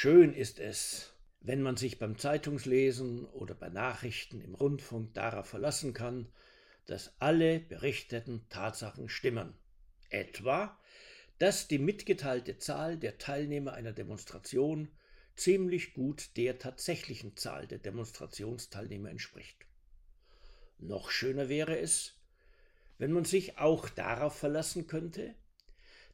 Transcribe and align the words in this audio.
Schön 0.00 0.32
ist 0.32 0.60
es, 0.60 1.12
wenn 1.40 1.60
man 1.60 1.76
sich 1.76 1.98
beim 1.98 2.16
Zeitungslesen 2.16 3.24
oder 3.24 3.56
bei 3.56 3.68
Nachrichten 3.68 4.40
im 4.40 4.54
Rundfunk 4.54 5.12
darauf 5.14 5.48
verlassen 5.48 5.92
kann, 5.92 6.28
dass 6.86 7.14
alle 7.18 7.58
berichteten 7.58 8.46
Tatsachen 8.48 9.08
stimmen. 9.08 9.54
Etwa, 10.08 10.78
dass 11.40 11.66
die 11.66 11.80
mitgeteilte 11.80 12.58
Zahl 12.58 12.96
der 12.96 13.18
Teilnehmer 13.18 13.72
einer 13.72 13.90
Demonstration 13.90 14.88
ziemlich 15.34 15.94
gut 15.94 16.36
der 16.36 16.60
tatsächlichen 16.60 17.36
Zahl 17.36 17.66
der 17.66 17.78
Demonstrationsteilnehmer 17.78 19.10
entspricht. 19.10 19.66
Noch 20.78 21.10
schöner 21.10 21.48
wäre 21.48 21.76
es, 21.76 22.14
wenn 22.98 23.10
man 23.10 23.24
sich 23.24 23.58
auch 23.58 23.88
darauf 23.88 24.38
verlassen 24.38 24.86
könnte, 24.86 25.34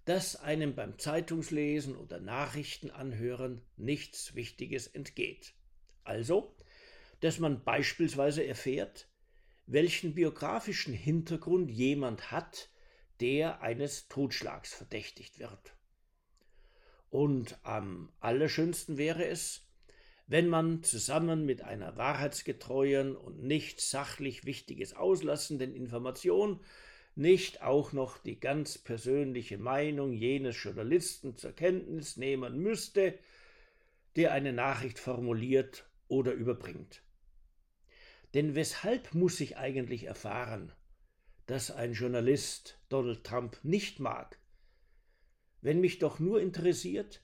dass 0.05 0.37
einem 0.37 0.75
beim 0.75 0.99
Zeitungslesen 0.99 1.97
oder 1.97 2.21
Nachrichten 2.21 2.91
anhören 2.91 3.63
nichts 3.77 4.35
Wichtiges 4.35 4.87
entgeht. 4.87 5.55
Also, 6.03 6.55
dass 7.21 7.39
man 7.39 7.65
beispielsweise 7.65 8.47
erfährt, 8.47 9.09
welchen 9.67 10.15
biografischen 10.15 10.93
Hintergrund 10.93 11.71
jemand 11.71 12.31
hat, 12.31 12.69
der 13.21 13.63
eines 13.63 14.09
Totschlags 14.09 14.75
verdächtigt 14.75 15.39
wird. 15.39 15.75
Und 17.09 17.59
am 17.63 18.13
allerschönsten 18.21 18.99
wäre 18.99 19.25
es, 19.27 19.63
wenn 20.27 20.49
man 20.49 20.83
zusammen 20.83 21.47
mit 21.47 21.63
einer 21.63 21.97
wahrheitsgetreuen 21.97 23.17
und 23.17 23.43
nicht 23.43 23.81
sachlich 23.81 24.45
Wichtiges 24.45 24.95
auslassenden 24.95 25.75
Information 25.75 26.61
nicht 27.17 27.63
auch 27.63 27.93
noch 27.93 28.19
die 28.19 28.41
ganz 28.41 28.79
persönliche 28.79 29.59
Meinung 29.59 30.13
jenes 30.13 30.61
Journalisten 30.63 31.37
zur 31.37 31.53
Kenntnis 31.53 32.17
nehmen 32.17 32.59
müsste, 32.59 33.19
der 34.17 34.33
eine 34.33 34.53
Nachricht 34.53 34.99
formuliert 34.99 35.89
oder 36.09 36.33
überbringt. 36.33 37.03
Denn 38.35 38.55
weshalb 38.55 39.15
muss 39.15 39.41
ich 39.41 39.57
eigentlich 39.57 40.05
erfahren, 40.05 40.73
dass 41.47 41.71
ein 41.71 41.93
Journalist 41.93 42.81
Donald 42.89 43.25
Trump 43.25 43.59
nicht 43.63 44.01
mag, 44.01 44.39
wenn 45.61 45.81
mich 45.81 45.99
doch 45.99 46.19
nur 46.19 46.41
interessiert, 46.41 47.23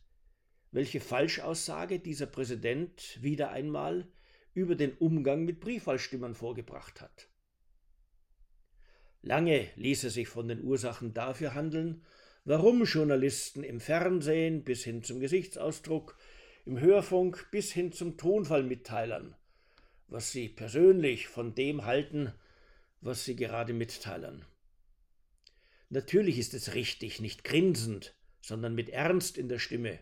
welche 0.73 1.01
Falschaussage 1.01 1.99
dieser 1.99 2.27
Präsident 2.27 3.19
wieder 3.23 3.51
einmal 3.51 4.07
über 4.55 4.77
den 4.77 4.97
Umgang 4.99 5.45
mit 5.45 5.61
Briefwahlstimmern 5.61 6.35
vorgebracht 6.35 7.01
hat. 7.01 7.30
Lange 9.23 9.69
ließ 9.77 10.05
es 10.05 10.15
sich 10.15 10.29
von 10.29 10.49
den 10.49 10.63
Ursachen 10.63 11.13
dafür 11.13 11.55
handeln, 11.55 12.05
warum 12.45 12.85
Journalisten 12.85 13.63
im 13.63 13.81
Fernsehen 13.81 14.65
bis 14.65 14.85
hin 14.85 15.03
zum 15.03 15.21
Gesichtsausdruck, 15.21 16.17
im 16.65 16.81
Hörfunk 16.81 17.49
bis 17.51 17.73
hin 17.73 17.93
zum 17.93 18.17
Tonfall 18.17 18.63
mitteilen, 18.63 19.35
was 20.09 20.33
sie 20.33 20.49
persönlich 20.49 21.29
von 21.29 21.55
dem 21.55 21.85
halten, 21.85 22.33
was 23.01 23.25
sie 23.25 23.37
gerade 23.37 23.73
mitteilen. 23.73 24.45
Natürlich 25.91 26.39
ist 26.39 26.55
es 26.55 26.75
richtig, 26.75 27.21
nicht 27.21 27.45
grinsend, 27.45 28.15
sondern 28.41 28.75
mit 28.75 28.91
Ernst 28.91 29.37
in 29.37 29.49
der 29.49 29.59
Stimme 29.59 29.99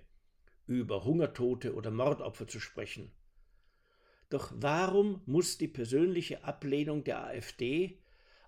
über 0.67 1.05
Hungertote 1.05 1.75
oder 1.75 1.91
Mordopfer 1.91 2.47
zu 2.47 2.61
sprechen. 2.61 3.11
Doch 4.29 4.53
warum 4.55 5.23
muss 5.25 5.57
die 5.57 5.69
persönliche 5.69 6.45
Ablehnung 6.45 7.05
der 7.05 7.25
AfD 7.25 7.99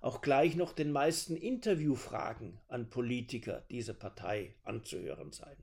auch 0.01 0.23
gleich 0.23 0.57
noch 0.57 0.73
den 0.73 0.93
meisten 0.93 1.37
Interviewfragen 1.37 2.59
an 2.69 2.89
Politiker 2.89 3.65
dieser 3.71 3.95
Partei 3.95 4.55
anzuhören 4.65 5.33
sein. 5.33 5.57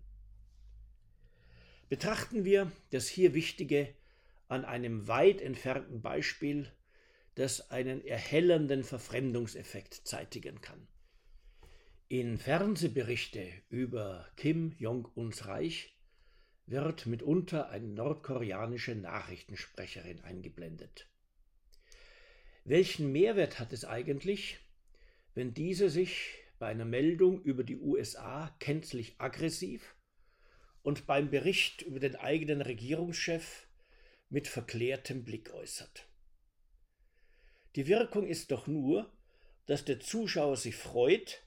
Betrachten 1.89 2.45
wir 2.45 2.71
das 2.91 3.07
hier 3.07 3.33
Wichtige 3.33 3.93
an 4.47 4.65
einem 4.65 5.07
weit 5.07 5.41
entfernten 5.41 6.01
Beispiel, 6.01 6.71
das 7.35 7.71
einen 7.71 8.03
erhellenden 8.05 8.83
Verfremdungseffekt 8.83 9.93
zeitigen 9.93 10.61
kann. 10.61 10.87
In 12.09 12.37
Fernsehberichte 12.37 13.45
über 13.69 14.27
Kim 14.37 14.73
Jong-uns 14.77 15.45
Reich 15.47 15.97
wird 16.65 17.05
mitunter 17.05 17.69
eine 17.69 17.87
nordkoreanische 17.87 18.95
Nachrichtensprecherin 18.95 20.21
eingeblendet. 20.21 21.07
Welchen 22.67 23.13
Mehrwert 23.13 23.59
hat 23.59 23.71
es 23.71 23.85
eigentlich, 23.85 24.59
wenn 25.33 25.53
diese 25.53 25.89
sich 25.89 26.33
bei 26.59 26.67
einer 26.67 26.83
Meldung 26.83 27.41
über 27.43 27.63
die 27.63 27.77
USA 27.77 28.53
kenntlich 28.59 29.15
aggressiv 29.19 29.95
und 30.83 31.07
beim 31.07 31.29
Bericht 31.29 31.83
über 31.83 32.01
den 32.01 32.17
eigenen 32.17 32.59
Regierungschef 32.59 33.67
mit 34.29 34.49
verklärtem 34.49 35.23
Blick 35.23 35.53
äußert? 35.53 36.09
Die 37.77 37.87
Wirkung 37.87 38.27
ist 38.27 38.51
doch 38.51 38.67
nur, 38.67 39.09
dass 39.65 39.85
der 39.85 40.01
Zuschauer 40.01 40.57
sich 40.57 40.75
freut, 40.75 41.43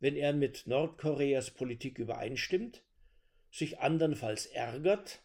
wenn 0.00 0.16
er 0.16 0.32
mit 0.32 0.66
Nordkoreas 0.66 1.50
Politik 1.50 1.98
übereinstimmt, 1.98 2.82
sich 3.50 3.80
andernfalls 3.80 4.46
ärgert 4.46 5.20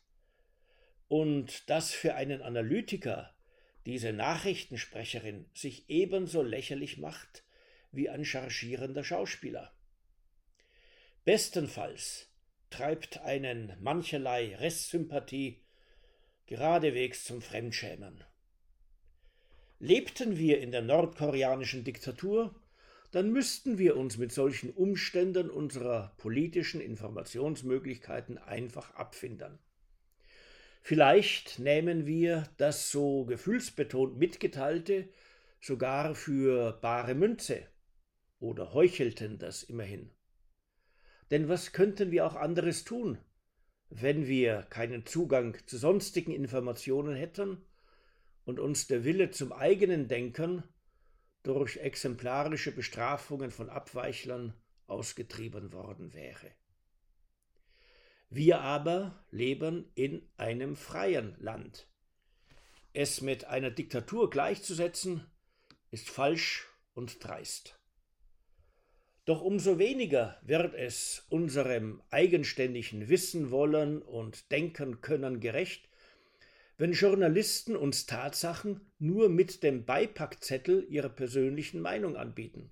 und 1.07 1.69
das 1.69 1.93
für 1.93 2.15
einen 2.15 2.41
Analytiker 2.41 3.33
diese 3.87 4.11
Nachrichtensprecherin 4.11 5.45
sich 5.53 5.89
ebenso 5.89 6.41
lächerlich 6.41 6.97
macht 6.97 7.45
wie 7.93 8.09
ein 8.09 8.25
chargierender 8.25 9.05
Schauspieler. 9.05 9.71
Bestenfalls 11.23 12.27
treibt 12.69 13.21
einen 13.21 13.71
mancherlei 13.79 14.57
Restsympathie 14.57 15.61
geradewegs 16.47 17.23
zum 17.23 17.41
Fremdschämen. 17.41 18.25
Lebten 19.79 20.37
wir 20.37 20.59
in 20.59 20.71
der 20.71 20.81
nordkoreanischen 20.81 21.85
Diktatur, 21.85 22.59
dann 23.11 23.31
müssten 23.31 23.77
wir 23.77 23.95
uns 23.95 24.17
mit 24.17 24.33
solchen 24.33 24.69
Umständen 24.69 25.49
unserer 25.49 26.13
politischen 26.17 26.81
Informationsmöglichkeiten 26.81 28.37
einfach 28.37 28.93
abfinden. 28.95 29.59
Vielleicht 30.81 31.59
nehmen 31.59 32.05
wir 32.05 32.49
das 32.57 32.91
so 32.91 33.25
gefühlsbetont 33.25 34.17
mitgeteilte 34.17 35.09
sogar 35.59 36.15
für 36.15 36.73
bare 36.81 37.15
Münze 37.15 37.67
oder 38.39 38.73
heuchelten 38.73 39.37
das 39.37 39.63
immerhin. 39.63 40.11
Denn 41.31 41.49
was 41.49 41.73
könnten 41.73 42.11
wir 42.11 42.25
auch 42.25 42.35
anderes 42.35 42.83
tun, 42.83 43.17
wenn 43.89 44.27
wir 44.27 44.63
keinen 44.69 45.05
Zugang 45.05 45.57
zu 45.65 45.77
sonstigen 45.77 46.31
Informationen 46.31 47.15
hätten 47.15 47.65
und 48.45 48.59
uns 48.59 48.87
der 48.87 49.03
Wille 49.03 49.31
zum 49.31 49.51
eigenen 49.51 50.07
Denken 50.07 50.63
durch 51.43 51.77
exemplarische 51.77 52.73
Bestrafungen 52.73 53.51
von 53.51 53.69
Abweichlern 53.69 54.53
ausgetrieben 54.87 55.73
worden 55.73 56.13
wäre. 56.13 56.51
Wir 58.29 58.59
aber 58.59 59.23
leben 59.31 59.89
in 59.95 60.21
einem 60.35 60.75
freien 60.75 61.35
Land. 61.39 61.87
Es 62.93 63.21
mit 63.21 63.45
einer 63.45 63.71
Diktatur 63.71 64.29
gleichzusetzen, 64.29 65.25
ist 65.91 66.09
falsch 66.09 66.67
und 66.93 67.23
dreist. 67.23 67.79
Doch 69.23 69.41
umso 69.41 69.77
weniger 69.77 70.39
wird 70.41 70.73
es 70.73 71.25
unserem 71.29 72.01
eigenständigen 72.09 73.09
Wissen 73.09 73.51
wollen 73.51 74.01
und 74.01 74.51
denken 74.51 75.01
können 75.01 75.39
gerecht, 75.39 75.89
wenn 76.77 76.93
Journalisten 76.93 77.75
uns 77.75 78.05
Tatsachen 78.05 78.81
nur 78.99 79.29
mit 79.29 79.63
dem 79.63 79.85
Beipackzettel 79.85 80.85
ihrer 80.89 81.09
persönlichen 81.09 81.81
Meinung 81.81 82.15
anbieten. 82.15 82.71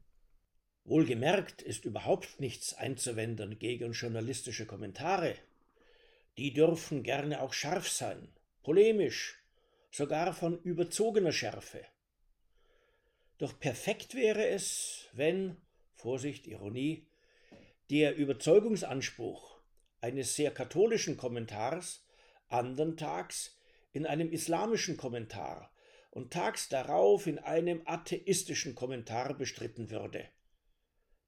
Wohlgemerkt 0.85 1.63
ist 1.63 1.85
überhaupt 1.85 2.39
nichts 2.39 2.75
einzuwenden 2.75 3.57
gegen 3.57 3.93
journalistische 3.93 4.67
Kommentare. 4.67 5.35
Die 6.37 6.53
dürfen 6.53 7.01
gerne 7.01 7.41
auch 7.41 7.53
scharf 7.53 7.89
sein, 7.89 8.29
polemisch, 8.61 9.43
sogar 9.89 10.31
von 10.33 10.61
überzogener 10.61 11.31
Schärfe. 11.31 11.83
Doch 13.39 13.59
perfekt 13.59 14.13
wäre 14.13 14.47
es, 14.47 15.07
wenn, 15.13 15.57
Vorsicht, 15.95 16.45
Ironie, 16.45 17.07
der 17.89 18.15
Überzeugungsanspruch 18.15 19.59
eines 20.01 20.35
sehr 20.35 20.51
katholischen 20.51 21.17
Kommentars 21.17 22.05
andern 22.47 22.95
Tags 22.95 23.57
in 23.91 24.05
einem 24.05 24.31
islamischen 24.31 24.97
Kommentar 24.97 25.73
und 26.11 26.31
tags 26.31 26.69
darauf 26.69 27.25
in 27.25 27.39
einem 27.39 27.81
atheistischen 27.85 28.75
Kommentar 28.75 29.33
bestritten 29.33 29.89
würde. 29.89 30.29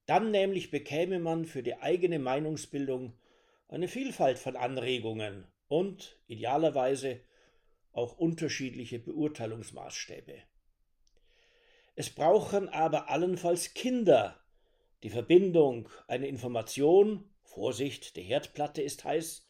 Dann 0.08 0.30
nämlich 0.30 0.70
bekäme 0.70 1.18
man 1.18 1.44
für 1.44 1.62
die 1.62 1.76
eigene 1.76 2.18
Meinungsbildung 2.18 3.12
eine 3.68 3.88
Vielfalt 3.88 4.38
von 4.38 4.56
Anregungen 4.56 5.46
und 5.68 6.18
idealerweise 6.26 7.20
auch 7.92 8.16
unterschiedliche 8.16 9.00
Beurteilungsmaßstäbe. 9.00 10.32
Es 11.94 12.08
brauchen 12.08 12.70
aber 12.70 13.10
allenfalls 13.10 13.74
Kinder 13.74 14.40
die 15.02 15.10
Verbindung, 15.10 15.90
eine 16.06 16.26
Information, 16.26 17.28
Vorsicht, 17.42 18.16
die 18.16 18.22
Herdplatte 18.22 18.80
ist 18.80 19.04
heiß, 19.04 19.46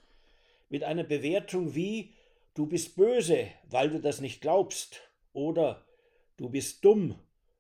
mit 0.71 0.83
einer 0.83 1.05
Bewertung 1.05 1.77
wie 1.77 2.15
du 2.55 2.67
bist 2.67 2.97
böse, 2.97 3.47
weil 3.71 3.91
du 3.91 4.01
das 4.01 4.21
nicht 4.21 4.41
glaubst 4.41 5.09
oder 5.33 5.87
du 6.37 6.49
bist 6.49 6.85
dumm, 6.85 7.17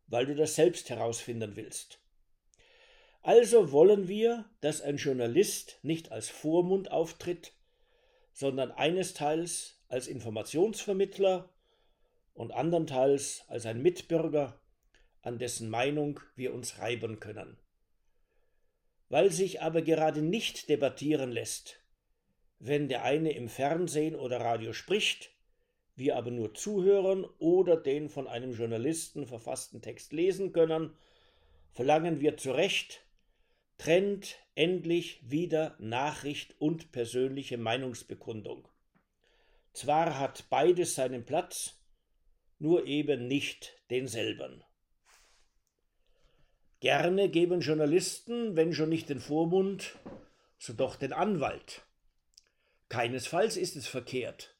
weil 0.09 0.27
du 0.27 0.35
das 0.35 0.57
selbst 0.57 0.91
herausfinden 0.91 1.55
willst. 1.55 2.01
Also 3.29 3.73
wollen 3.73 4.09
wir, 4.09 4.47
dass 4.63 4.81
ein 4.81 4.97
Journalist 4.97 5.81
nicht 5.83 6.13
als 6.13 6.31
Vormund 6.31 6.91
auftritt, 6.91 7.53
sondern 8.33 8.71
einesteils 8.71 9.83
als 9.89 10.07
Informationsvermittler 10.07 11.53
und 12.33 12.53
andernteils 12.53 13.45
als 13.49 13.67
ein 13.67 13.83
Mitbürger, 13.83 14.59
an 15.21 15.39
dessen 15.39 15.69
Meinung 15.69 16.21
wir 16.37 16.55
uns 16.55 16.79
reiben 16.79 17.21
können. 17.21 17.59
Weil 19.11 19.31
sich 19.31 19.61
aber 19.61 19.83
gerade 19.83 20.23
nicht 20.23 20.71
debattieren 20.71 21.31
lässt, 21.31 21.81
wenn 22.59 22.89
der 22.89 23.05
eine 23.05 23.33
im 23.33 23.51
Fernsehen 23.51 24.15
oder 24.15 24.41
Radio 24.41 24.73
spricht, 24.73 25.33
wir 25.97 26.17
aber 26.17 26.31
nur 26.31 26.55
zuhören 26.55 27.27
oder 27.39 27.77
den 27.77 28.09
von 28.09 28.27
einem 28.27 28.55
Journalisten 28.55 29.27
verfassten 29.27 29.83
Text 29.83 30.15
lesen 30.15 30.55
können, 30.55 30.97
verlangen 31.73 32.23
wir 32.23 32.39
zu 32.39 32.53
Recht, 32.53 33.05
trennt 33.79 34.37
endlich 34.55 35.21
wieder 35.23 35.77
Nachricht 35.79 36.61
und 36.61 36.93
persönliche 36.93 37.57
Meinungsbekundung. 37.57 38.69
Zwar 39.73 40.19
hat 40.19 40.51
beides 40.51 40.95
seinen 40.95 41.25
Platz, 41.25 41.81
nur 42.59 42.87
eben 42.87 43.29
nicht 43.29 43.81
denselben. 43.91 44.65
Gerne 46.81 47.29
geben 47.29 47.61
Journalisten, 47.61 48.57
wenn 48.57 48.73
schon 48.73 48.89
nicht 48.89 49.09
den 49.09 49.21
Vormund, 49.21 49.97
so 50.59 50.73
doch 50.73 50.97
den 50.97 51.13
Anwalt. 51.13 51.83
Keinesfalls 52.89 53.57
ist 53.57 53.77
es 53.77 53.87
verkehrt, 53.87 54.57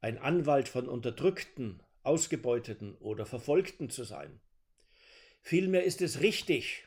ein 0.00 0.18
Anwalt 0.18 0.68
von 0.68 0.88
Unterdrückten, 0.88 1.82
Ausgebeuteten 2.02 2.94
oder 2.96 3.26
Verfolgten 3.26 3.90
zu 3.90 4.04
sein. 4.04 4.40
Vielmehr 5.42 5.84
ist 5.84 6.02
es 6.02 6.20
richtig, 6.20 6.86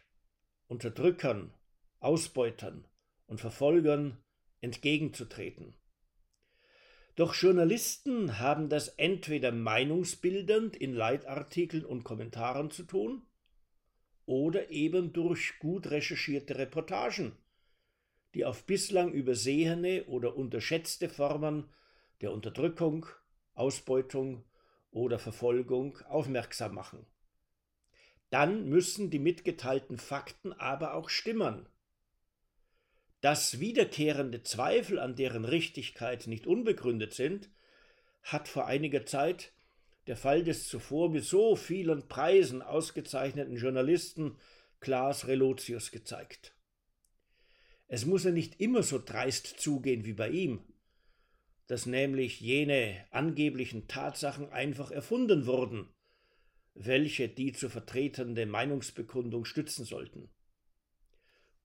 Unterdrückern, 0.70 1.52
Ausbeutern 2.00 2.86
und 3.26 3.42
Verfolgern 3.42 4.24
entgegenzutreten. 4.62 5.74
Doch 7.16 7.34
Journalisten 7.34 8.38
haben 8.38 8.70
das 8.70 8.90
entweder 8.90 9.52
meinungsbildend 9.52 10.76
in 10.76 10.94
Leitartikeln 10.94 11.84
und 11.84 12.04
Kommentaren 12.04 12.70
zu 12.70 12.84
tun 12.84 13.24
oder 14.28 14.70
eben 14.70 15.12
durch 15.12 15.58
gut 15.58 15.90
recherchierte 15.90 16.60
Reportagen, 16.60 17.36
die 18.36 18.46
auf 18.46 18.64
bislang 18.68 19.12
übersehene 19.12 20.06
oder 20.06 20.38
unterschätzte 20.38 21.10
Formen 21.10 21.68
der 22.22 22.32
Unterdrückung, 22.32 23.08
Ausbeutung 23.56 24.46
oder 24.92 25.18
Verfolgung 25.18 25.98
aufmerksam 26.06 26.76
machen. 26.76 27.08
Dann 28.30 28.70
müssen 28.70 29.10
die 29.10 29.20
mitgeteilten 29.20 29.98
Fakten 29.98 30.54
aber 30.54 30.94
auch 30.94 31.10
stimmen. 31.10 31.68
Dass 33.22 33.60
wiederkehrende 33.60 34.44
Zweifel 34.44 35.00
an 35.00 35.16
deren 35.16 35.46
Richtigkeit 35.46 36.28
nicht 36.28 36.48
unbegründet 36.48 37.14
sind, 37.14 37.50
hat 38.24 38.48
vor 38.48 38.68
einiger 38.68 39.06
Zeit 39.06 39.54
der 40.08 40.16
Fall 40.16 40.44
des 40.44 40.68
zuvor 40.68 41.10
mit 41.10 41.24
so 41.24 41.56
vielen 41.56 42.08
Preisen 42.08 42.62
ausgezeichneten 42.62 43.58
Journalisten 43.58 44.38
Klaas 44.80 45.28
Relotius 45.28 45.92
gezeigt. 45.92 46.56
Es 47.88 48.06
muss 48.06 48.24
ja 48.24 48.32
nicht 48.32 48.62
immer 48.62 48.84
so 48.84 49.00
dreist 49.00 49.60
zugehen 49.60 50.06
wie 50.06 50.14
bei 50.14 50.30
ihm 50.30 50.64
dass 51.70 51.86
nämlich 51.86 52.42
jene 52.42 53.06
angeblichen 53.12 53.88
Tatsachen 53.88 54.50
einfach 54.50 54.90
erfunden 54.90 55.46
wurden, 55.46 55.88
welche 56.82 57.28
die 57.28 57.52
zu 57.52 57.70
vertretende 57.70 58.46
Meinungsbekundung 58.46 59.44
stützen 59.44 59.84
sollten. 59.84 60.30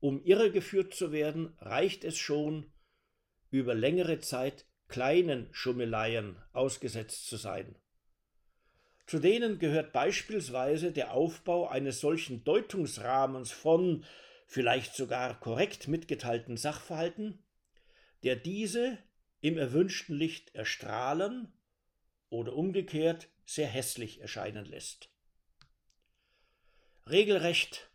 Um 0.00 0.22
irregeführt 0.24 0.92
zu 0.92 1.12
werden, 1.12 1.54
reicht 1.58 2.04
es 2.04 2.18
schon, 2.18 2.72
über 3.50 3.74
längere 3.74 4.18
Zeit 4.18 4.66
kleinen 4.88 5.48
Schummeleien 5.52 6.36
ausgesetzt 6.52 7.28
zu 7.28 7.36
sein. 7.36 7.76
Zu 9.06 9.20
denen 9.20 9.60
gehört 9.60 9.92
beispielsweise 9.92 10.90
der 10.90 11.12
Aufbau 11.12 11.68
eines 11.68 12.00
solchen 12.00 12.42
Deutungsrahmens 12.42 13.52
von 13.52 14.04
vielleicht 14.48 14.96
sogar 14.96 15.38
korrekt 15.38 15.86
mitgeteilten 15.86 16.56
Sachverhalten, 16.56 17.44
der 18.24 18.34
diese 18.34 18.98
im 19.40 19.58
erwünschten 19.58 20.16
Licht 20.16 20.54
erstrahlen 20.56 21.52
oder 22.30 22.54
umgekehrt 22.54 23.28
sehr 23.44 23.68
hässlich 23.68 24.20
erscheinen 24.20 24.64
lässt. 24.64 25.10
Regelrecht 27.08 27.90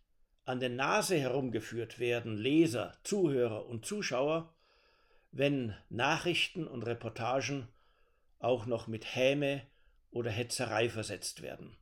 an 0.45 0.59
der 0.59 0.69
Nase 0.69 1.19
herumgeführt 1.19 1.99
werden 1.99 2.35
Leser, 2.35 2.97
Zuhörer 3.03 3.65
und 3.65 3.85
Zuschauer, 3.85 4.55
wenn 5.31 5.75
Nachrichten 5.89 6.67
und 6.67 6.83
Reportagen 6.83 7.67
auch 8.39 8.65
noch 8.65 8.87
mit 8.87 9.15
Häme 9.15 9.67
oder 10.11 10.31
Hetzerei 10.31 10.89
versetzt 10.89 11.41
werden. 11.41 11.77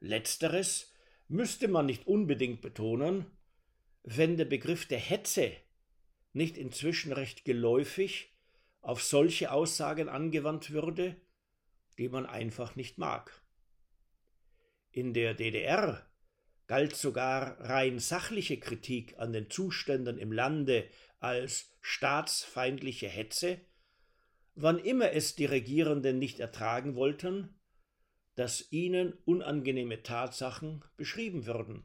Letzteres 0.00 0.92
müsste 1.28 1.68
man 1.68 1.86
nicht 1.86 2.06
unbedingt 2.06 2.60
betonen, 2.60 3.26
wenn 4.02 4.36
der 4.36 4.44
Begriff 4.44 4.86
der 4.86 4.98
Hetze 4.98 5.52
nicht 6.32 6.58
inzwischen 6.58 7.12
recht 7.12 7.44
geläufig 7.44 8.36
auf 8.82 9.02
solche 9.02 9.50
Aussagen 9.50 10.08
angewandt 10.08 10.70
würde, 10.70 11.16
die 11.98 12.08
man 12.08 12.26
einfach 12.26 12.76
nicht 12.76 12.98
mag. 12.98 13.42
In 14.90 15.14
der 15.14 15.34
DDR 15.34 16.06
galt 16.66 16.96
sogar 16.96 17.60
rein 17.60 17.98
sachliche 17.98 18.58
Kritik 18.58 19.18
an 19.18 19.32
den 19.32 19.50
Zuständen 19.50 20.18
im 20.18 20.32
Lande 20.32 20.88
als 21.20 21.76
staatsfeindliche 21.80 23.08
Hetze, 23.08 23.60
wann 24.54 24.78
immer 24.78 25.12
es 25.12 25.36
die 25.36 25.44
Regierenden 25.44 26.18
nicht 26.18 26.40
ertragen 26.40 26.94
wollten, 26.94 27.60
dass 28.34 28.70
ihnen 28.70 29.12
unangenehme 29.24 30.02
Tatsachen 30.02 30.84
beschrieben 30.96 31.46
würden. 31.46 31.84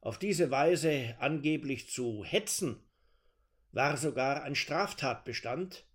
Auf 0.00 0.18
diese 0.18 0.50
Weise 0.50 1.16
angeblich 1.18 1.90
zu 1.90 2.24
hetzen 2.24 2.82
war 3.72 3.96
sogar 3.96 4.42
ein 4.42 4.54
Straftatbestand, 4.54 5.86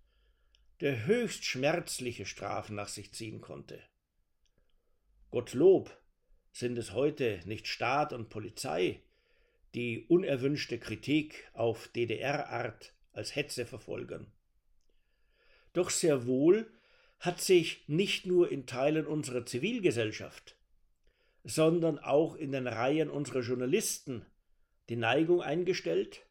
der 0.81 1.05
höchst 1.05 1.45
schmerzliche 1.45 2.25
Strafen 2.25 2.75
nach 2.75 2.89
sich 2.89 3.13
ziehen 3.13 3.41
konnte. 3.41 3.81
Gottlob 5.31 5.97
sind 6.51 6.77
es 6.77 6.93
heute 6.93 7.39
nicht 7.45 7.67
Staat 7.67 8.13
und 8.13 8.29
Polizei, 8.29 9.01
die 9.73 10.05
unerwünschte 10.07 10.79
Kritik 10.79 11.49
auf 11.53 11.87
DDR-Art 11.89 12.93
als 13.11 13.35
Hetze 13.35 13.65
verfolgen. 13.65 14.31
Doch 15.73 15.89
sehr 15.89 16.25
wohl 16.27 16.71
hat 17.19 17.41
sich 17.41 17.83
nicht 17.87 18.25
nur 18.25 18.51
in 18.51 18.65
Teilen 18.65 19.05
unserer 19.05 19.45
Zivilgesellschaft, 19.45 20.57
sondern 21.43 21.99
auch 21.99 22.35
in 22.35 22.51
den 22.51 22.67
Reihen 22.67 23.09
unserer 23.09 23.41
Journalisten 23.41 24.25
die 24.89 24.95
Neigung 24.95 25.41
eingestellt, 25.41 26.25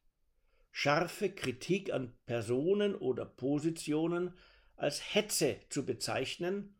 scharfe 0.76 1.30
Kritik 1.30 1.92
an 1.92 2.12
Personen 2.26 2.96
oder 2.96 3.24
Positionen 3.24 4.34
als 4.74 5.14
Hetze 5.14 5.60
zu 5.68 5.86
bezeichnen, 5.86 6.74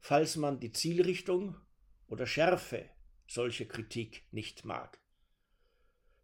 falls 0.00 0.36
man 0.36 0.58
die 0.58 0.72
Zielrichtung 0.72 1.54
oder 2.06 2.26
Schärfe 2.26 2.88
solcher 3.26 3.66
Kritik 3.66 4.24
nicht 4.30 4.64
mag. 4.64 4.98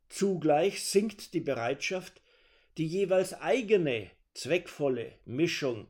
Zugleich 0.08 0.82
sinkt 0.82 1.34
die 1.34 1.40
Bereitschaft, 1.40 2.22
die 2.78 2.86
jeweils 2.86 3.34
eigene 3.34 4.10
zweckvolle 4.32 5.12
Mischung 5.26 5.86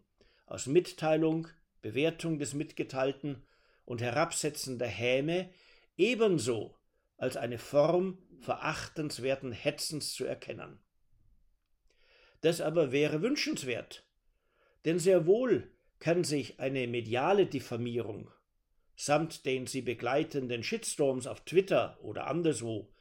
aus 0.46 0.66
Mitteilung, 0.66 1.46
Bewertung 1.82 2.40
des 2.40 2.52
Mitgeteilten 2.52 3.46
und 3.84 4.02
herabsetzender 4.02 4.88
Häme 4.88 5.50
ebenso 5.96 6.76
als 7.16 7.36
eine 7.36 7.58
Form 7.58 8.18
verachtenswerten 8.40 9.52
Hetzens 9.52 10.14
zu 10.14 10.24
erkennen. 10.24 10.78
Das 12.40 12.60
aber 12.60 12.90
wäre 12.92 13.22
wünschenswert, 13.22 14.04
denn 14.84 14.98
sehr 14.98 15.26
wohl 15.26 15.70
kann 15.98 16.24
sich 16.24 16.58
eine 16.58 16.86
mediale 16.86 17.46
Diffamierung 17.46 18.30
samt 19.00 19.46
den 19.46 19.66
sie 19.66 19.80
begleitenden 19.80 20.62
Shitstorms 20.62 21.26
auf 21.26 21.40
Twitter 21.46 21.98
oder 22.02 22.26
anderswo 22.26 22.92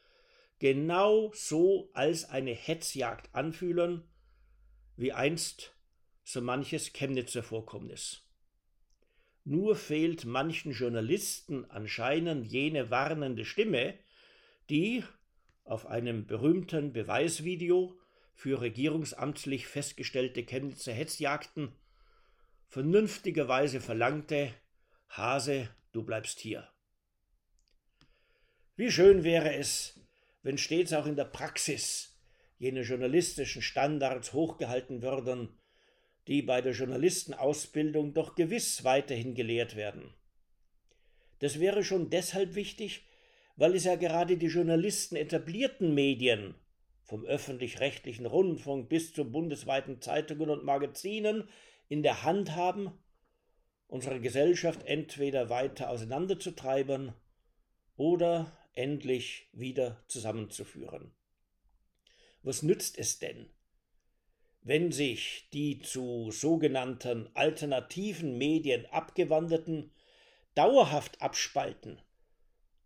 genau 0.59 1.29
so 1.33 1.89
als 1.93 2.23
eine 2.29 2.53
Hetzjagd 2.53 3.35
anfühlen, 3.35 4.07
wie 4.95 5.11
einst 5.11 5.75
so 6.23 6.39
manches 6.39 6.93
Chemnitzer 6.93 7.43
Vorkommnis. 7.43 8.21
Nur 9.43 9.75
fehlt 9.75 10.23
manchen 10.23 10.71
Journalisten 10.71 11.69
anscheinend 11.69 12.47
jene 12.47 12.89
warnende 12.89 13.43
Stimme, 13.43 13.99
die 14.69 15.03
auf 15.69 15.85
einem 15.85 16.25
berühmten 16.25 16.93
Beweisvideo 16.93 17.97
für 18.33 18.61
regierungsamtlich 18.61 19.67
festgestellte 19.67 20.43
Chemnitzer 20.43 20.93
Hetzjagden 20.93 21.75
vernünftigerweise 22.67 23.81
verlangte, 23.81 24.53
Hase, 25.09 25.69
du 25.91 26.03
bleibst 26.03 26.39
hier. 26.39 26.69
Wie 28.75 28.91
schön 28.91 29.23
wäre 29.23 29.55
es, 29.55 29.99
wenn 30.43 30.57
stets 30.57 30.93
auch 30.93 31.05
in 31.05 31.15
der 31.15 31.25
Praxis 31.25 32.17
jene 32.57 32.81
journalistischen 32.81 33.61
Standards 33.61 34.33
hochgehalten 34.33 35.01
würden, 35.01 35.57
die 36.27 36.41
bei 36.41 36.61
der 36.61 36.73
Journalistenausbildung 36.73 38.13
doch 38.13 38.35
gewiss 38.35 38.83
weiterhin 38.83 39.33
gelehrt 39.33 39.75
werden. 39.75 40.13
Das 41.39 41.59
wäre 41.59 41.83
schon 41.83 42.09
deshalb 42.09 42.55
wichtig, 42.55 43.08
weil 43.59 43.75
es 43.75 43.83
ja 43.83 43.97
gerade 43.97 44.37
die 44.37 44.47
Journalisten 44.47 45.17
etablierten 45.17 45.93
Medien, 45.93 46.55
vom 47.03 47.25
öffentlich-rechtlichen 47.25 48.25
Rundfunk 48.25 48.87
bis 48.87 49.13
zu 49.13 49.29
bundesweiten 49.29 50.01
Zeitungen 50.01 50.49
und 50.49 50.63
Magazinen, 50.63 51.43
in 51.89 52.01
der 52.01 52.23
Hand 52.23 52.55
haben, 52.55 52.97
unsere 53.87 54.21
Gesellschaft 54.21 54.85
entweder 54.85 55.49
weiter 55.49 55.89
auseinanderzutreiben 55.89 57.11
oder 57.97 58.57
endlich 58.75 59.49
wieder 59.51 60.01
zusammenzuführen. 60.07 61.11
Was 62.43 62.63
nützt 62.63 62.97
es 62.97 63.19
denn, 63.19 63.49
wenn 64.61 64.93
sich 64.93 65.49
die 65.51 65.79
zu 65.79 66.31
sogenannten 66.31 67.29
alternativen 67.33 68.37
Medien 68.37 68.85
abgewanderten 68.85 69.91
dauerhaft 70.55 71.21
abspalten 71.21 72.01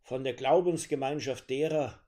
von 0.03 0.23
der 0.23 0.33
Glaubensgemeinschaft 0.33 1.49
derer, 1.49 1.99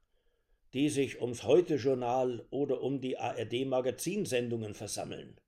die 0.74 0.90
sich 0.90 1.22
ums 1.22 1.44
Heute-Journal 1.44 2.46
oder 2.50 2.82
um 2.82 3.00
die 3.02 3.18
ARD-Magazinsendungen 3.18 4.76
versammeln? 4.76 5.40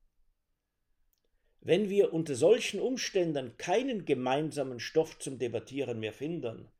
Wenn 1.60 1.90
wir 1.90 2.14
unter 2.14 2.34
solchen 2.34 2.80
Umständen 2.80 3.56
keinen 3.58 4.04
gemeinsamen 4.04 4.80
Stoff 4.80 5.18
zum 5.18 5.38
Debattieren 5.38 6.00
mehr 6.00 6.12
finden, 6.14 6.70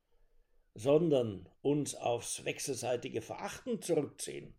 sondern 0.74 1.48
uns 1.60 1.94
aufs 1.94 2.44
wechselseitige 2.44 3.20
Verachten 3.20 3.82
zurückziehen, 3.82 4.54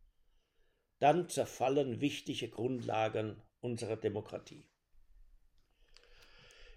dann 1.00 1.30
zerfallen 1.30 2.01
wichtige 2.01 2.50
Grundlagen 2.50 3.42
unserer 3.62 3.96
Demokratie. 3.96 4.70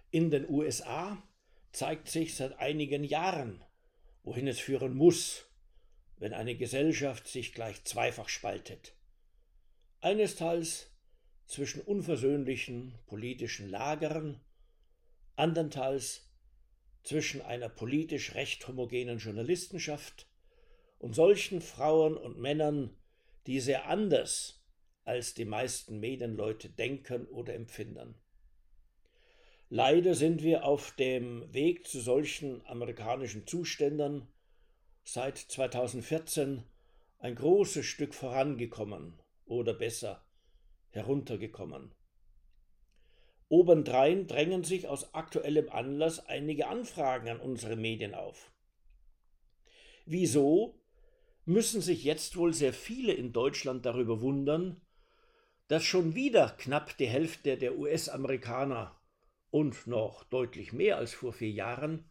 In 0.09 0.31
den 0.31 0.49
USA 0.49 1.21
zeigt 1.73 2.07
sich 2.07 2.35
seit 2.35 2.57
einigen 2.59 3.03
Jahren, 3.03 3.63
wohin 4.23 4.47
es 4.47 4.59
führen 4.59 4.95
muss, 4.95 5.45
wenn 6.17 6.33
eine 6.33 6.55
Gesellschaft 6.55 7.27
sich 7.27 7.53
gleich 7.53 7.83
zweifach 7.83 8.29
spaltet. 8.29 8.95
Einesteils 9.99 10.91
zwischen 11.45 11.81
unversöhnlichen 11.81 12.97
politischen 13.05 13.69
Lagern, 13.69 14.39
andernteils 15.35 16.29
zwischen 17.03 17.41
einer 17.41 17.69
politisch 17.69 18.33
recht 18.33 18.65
homogenen 18.67 19.17
Journalistenschaft 19.17 20.29
und 20.99 21.13
solchen 21.13 21.61
Frauen 21.61 22.15
und 22.15 22.39
Männern, 22.39 22.97
die 23.45 23.59
sehr 23.59 23.87
anders 23.87 24.63
als 25.03 25.33
die 25.33 25.45
meisten 25.45 25.99
Medienleute 25.99 26.69
denken 26.69 27.25
oder 27.27 27.53
empfinden. 27.53 28.15
Leider 29.75 30.13
sind 30.13 30.43
wir 30.43 30.65
auf 30.65 30.91
dem 30.91 31.51
Weg 31.51 31.87
zu 31.87 31.99
solchen 31.99 32.63
amerikanischen 32.67 33.47
Zuständen 33.47 34.27
seit 35.03 35.39
2014 35.39 36.61
ein 37.17 37.33
großes 37.33 37.83
Stück 37.83 38.13
vorangekommen 38.13 39.19
oder 39.45 39.73
besser 39.73 40.23
heruntergekommen. 40.91 41.91
Obendrein 43.49 44.27
drängen 44.27 44.63
sich 44.63 44.87
aus 44.87 45.15
aktuellem 45.15 45.71
Anlass 45.71 46.23
einige 46.27 46.67
Anfragen 46.67 47.27
an 47.29 47.39
unsere 47.39 47.75
Medien 47.75 48.13
auf. 48.13 48.51
Wieso 50.05 50.79
müssen 51.45 51.81
sich 51.81 52.03
jetzt 52.03 52.37
wohl 52.37 52.53
sehr 52.53 52.73
viele 52.73 53.13
in 53.13 53.33
Deutschland 53.33 53.87
darüber 53.87 54.21
wundern, 54.21 54.79
dass 55.67 55.83
schon 55.83 56.13
wieder 56.13 56.51
knapp 56.59 56.95
die 56.99 57.07
Hälfte 57.07 57.57
der 57.57 57.75
US-Amerikaner 57.75 58.99
und 59.53 59.85
noch 59.85 60.23
deutlich 60.23 60.73
mehr 60.73 60.97
als 60.97 61.13
vor 61.13 61.31
vier 61.31 61.51
Jahren 61.51 62.09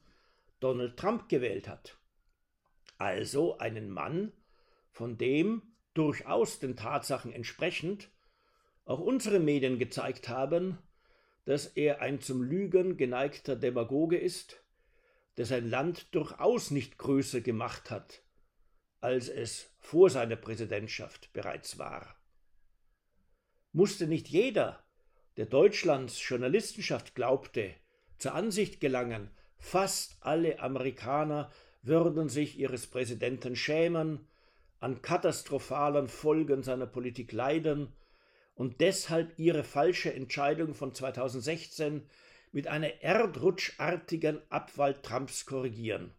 Donald 0.61 0.97
Trump 0.97 1.29
gewählt 1.29 1.67
hat. 1.67 1.99
Also 2.99 3.59
einen 3.59 3.91
Mann, 3.91 4.33
von 4.93 5.19
dem 5.19 5.75
durchaus 5.93 6.61
den 6.61 6.77
Tatsachen 6.77 7.33
entsprechend 7.33 8.13
auch 8.85 9.01
unsere 9.01 9.41
Medien 9.41 9.81
gezeigt 9.81 10.29
haben, 10.29 10.79
dass 11.45 11.67
er 11.67 12.01
ein 12.01 12.21
zum 12.21 12.45
Lügen 12.45 12.97
geneigter 12.97 13.57
Demagoge 13.57 14.19
ist, 14.19 14.63
der 15.37 15.45
sein 15.45 15.69
Land 15.69 16.15
durchaus 16.15 16.71
nicht 16.71 16.97
größer 16.97 17.41
gemacht 17.41 17.91
hat, 17.91 18.23
als 19.01 19.29
es 19.29 19.75
vor 19.81 20.11
seiner 20.11 20.37
Präsidentschaft 20.37 21.33
bereits 21.33 21.77
war. 21.77 22.15
Musste 23.73 24.07
nicht 24.07 24.29
jeder, 24.29 24.82
der 25.37 25.47
Deutschlands 25.47 26.27
Journalistenschaft 26.29 27.15
glaubte, 27.15 27.75
zur 28.19 28.35
Ansicht 28.35 28.81
gelangen, 28.81 29.31
fast 29.59 30.17
alle 30.21 30.61
Amerikaner 30.61 31.51
würden 31.83 32.29
sich 32.29 32.59
ihres 32.59 32.87
Präsidenten 32.87 33.57
schämen, 33.57 34.27
an 34.79 35.01
katastrophalen 35.01 36.09
Folgen 36.09 36.63
seiner 36.63 36.87
Politik 36.87 37.33
leiden 37.33 37.93
und 38.55 38.81
deshalb 38.81 39.39
ihre 39.39 39.65
falsche 39.65 40.13
Entscheidung 40.13 40.75
von 40.75 40.95
2016 40.95 42.09
mit 42.51 42.69
einer 42.69 43.03
erdrutschartigen 43.03 44.41
Abwahl 44.51 45.01
Trumps 45.01 45.47
korrigieren. 45.47 46.13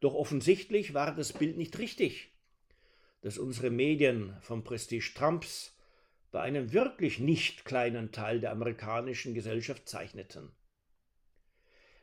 Doch 0.00 0.14
offensichtlich 0.14 0.92
war 0.92 1.14
das 1.14 1.32
Bild 1.32 1.56
nicht 1.56 1.78
richtig, 1.78 2.32
das 3.22 3.38
unsere 3.38 3.70
Medien 3.70 4.36
vom 4.40 4.62
Prestige 4.62 5.12
Trumps 5.14 5.75
bei 6.30 6.40
einem 6.40 6.72
wirklich 6.72 7.18
nicht 7.18 7.64
kleinen 7.64 8.12
Teil 8.12 8.40
der 8.40 8.52
amerikanischen 8.52 9.34
Gesellschaft 9.34 9.88
zeichneten. 9.88 10.50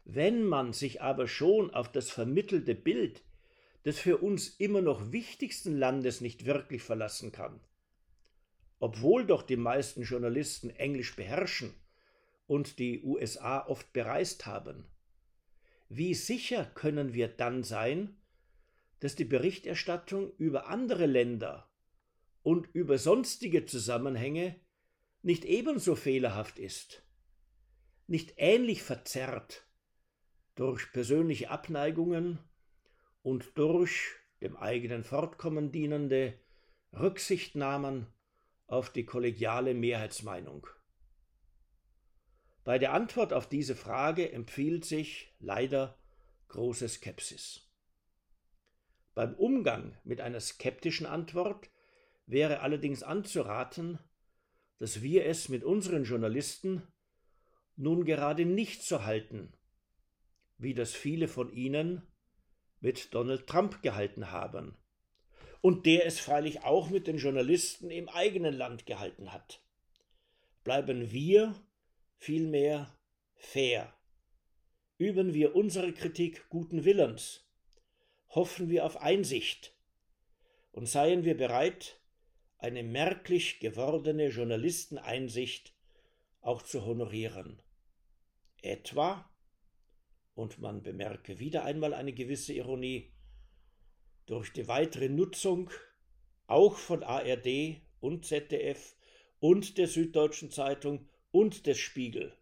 Wenn 0.06 0.44
man 0.44 0.74
sich 0.74 1.02
aber 1.02 1.28
schon 1.28 1.74
auf 1.74 1.92
das 1.92 2.10
vermittelte 2.10 2.76
Bild 2.76 3.24
des 3.86 4.00
für 4.00 4.18
uns 4.18 4.50
immer 4.50 4.82
noch 4.82 5.12
wichtigsten 5.12 5.78
Landes 5.78 6.22
nicht 6.22 6.46
wirklich 6.46 6.82
verlassen 6.84 7.32
kann, 7.32 7.60
obwohl 8.80 9.26
doch 9.26 9.44
die 9.44 9.58
meisten 9.58 10.04
Journalisten 10.04 10.70
Englisch 10.72 11.16
beherrschen 11.16 11.74
und 12.48 12.80
die 12.80 13.02
USA 13.04 13.66
oft 13.66 13.94
bereist 13.94 14.46
haben. 14.46 14.86
Wie 15.90 16.14
sicher 16.14 16.66
können 16.66 17.14
wir 17.14 17.28
dann 17.28 17.64
sein, 17.64 18.18
dass 19.00 19.16
die 19.16 19.26
Berichterstattung 19.26 20.34
über 20.38 20.68
andere 20.68 21.06
Länder 21.06 21.70
und 22.44 22.68
über 22.74 22.98
sonstige 22.98 23.66
Zusammenhänge 23.66 24.60
nicht 25.22 25.46
ebenso 25.46 25.96
fehlerhaft 25.96 26.60
ist, 26.60 27.04
nicht 28.08 28.34
ähnlich 28.38 28.84
verzerrt 28.84 29.66
durch 30.56 30.92
persönliche 30.92 31.50
Abneigungen 31.50 32.40
und 33.22 33.58
durch 33.58 34.12
dem 34.42 34.58
eigenen 34.58 35.04
Fortkommen 35.04 35.72
dienende 35.72 36.38
Rücksichtnahmen 36.92 38.08
auf 38.68 38.92
die 38.92 39.06
kollegiale 39.06 39.74
Mehrheitsmeinung. 39.74 40.68
Bei 42.64 42.78
der 42.78 42.94
Antwort 42.94 43.34
auf 43.34 43.48
diese 43.48 43.76
Frage 43.76 44.32
empfiehlt 44.32 44.86
sich 44.86 45.34
leider 45.40 45.98
große 46.50 46.88
Skepsis. 46.88 47.70
Beim 49.14 49.34
Umgang 49.36 49.98
mit 50.04 50.22
einer 50.22 50.40
skeptischen 50.40 51.06
Antwort 51.06 51.70
wäre 52.26 52.62
allerdings 52.62 53.04
anzuraten, 53.04 54.00
dass 54.80 55.02
wir 55.02 55.26
es 55.26 55.50
mit 55.50 55.64
unseren 55.64 56.04
Journalisten 56.04 56.84
nun 57.76 58.06
gerade 58.06 58.46
nicht 58.46 58.84
so 58.84 59.04
halten, 59.04 59.54
wie 60.58 60.74
das 60.74 60.94
viele 60.94 61.28
von 61.28 61.52
ihnen 61.52 62.02
mit 62.80 63.14
Donald 63.14 63.48
Trump 63.48 63.82
gehalten 63.82 64.32
haben 64.32 64.78
und 65.64 65.86
der 65.86 66.06
es 66.06 66.20
freilich 66.20 66.64
auch 66.66 66.90
mit 66.90 67.08
den 67.08 67.18
Journalisten 67.18 67.90
im 67.90 68.10
eigenen 68.10 68.54
Land 68.54 68.86
gehalten 68.86 69.32
hat. 69.32 69.64
Bleiben 70.66 71.12
wir 71.12 71.56
vielmehr 72.18 72.94
fair. 73.36 73.94
Üben 74.98 75.34
wir 75.34 75.56
unsere 75.56 75.94
Kritik 75.94 76.50
guten 76.50 76.84
Willens. 76.84 77.48
Hoffen 78.28 78.70
wir 78.70 78.86
auf 78.86 78.98
Einsicht. 78.98 79.74
Und 80.74 80.88
seien 80.88 81.24
wir 81.24 81.38
bereit, 81.38 82.03
eine 82.64 82.82
merklich 82.82 83.60
gewordene 83.60 84.30
Journalisteneinsicht 84.30 85.76
auch 86.40 86.62
zu 86.62 86.86
honorieren. 86.86 87.62
Etwa, 88.62 89.30
und 90.34 90.60
man 90.60 90.82
bemerke 90.82 91.40
wieder 91.40 91.66
einmal 91.66 91.94
eine 91.94 92.14
gewisse 92.14 92.54
Ironie, 92.54 93.12
durch 94.28 94.54
die 94.54 94.70
weitere 94.70 95.10
Nutzung 95.10 95.72
auch 96.48 96.78
von 96.78 97.04
ARD 97.04 97.82
und 98.00 98.26
ZDF 98.26 98.96
und 99.42 99.78
der 99.78 99.88
Süddeutschen 99.88 100.50
Zeitung 100.50 101.10
und 101.32 101.68
des 101.68 101.80
Spiegel 101.80 102.34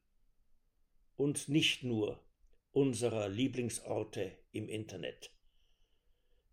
und 1.16 1.50
nicht 1.50 1.82
nur 1.82 2.24
unserer 2.72 3.28
Lieblingsorte 3.28 4.38
im 4.52 4.70
Internet. 4.70 5.32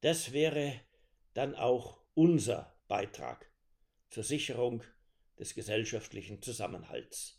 Das 0.01 0.33
wäre 0.33 0.81
dann 1.35 1.55
auch 1.55 2.01
unser 2.15 2.75
Beitrag 2.89 3.48
zur 4.09 4.25
Sicherung 4.25 4.83
des 5.39 5.55
gesellschaftlichen 5.55 6.43
Zusammenhalts. 6.43 7.38